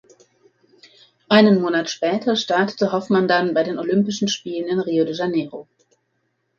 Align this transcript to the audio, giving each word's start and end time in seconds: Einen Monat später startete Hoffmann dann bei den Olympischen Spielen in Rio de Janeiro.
Einen 1.29 1.61
Monat 1.61 1.91
später 1.91 2.35
startete 2.35 2.91
Hoffmann 2.91 3.27
dann 3.27 3.53
bei 3.53 3.61
den 3.61 3.77
Olympischen 3.77 4.29
Spielen 4.29 4.67
in 4.67 4.79
Rio 4.79 5.05
de 5.05 5.13
Janeiro. 5.13 5.67